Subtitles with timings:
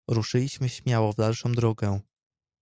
[0.07, 1.99] "Ruszyliśmy śmiało w dalszą drogę."